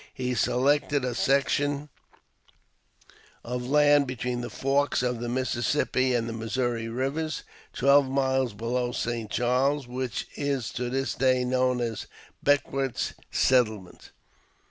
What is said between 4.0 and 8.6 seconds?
between the forks of the Mississippi and Missouri Elvers, twelve miles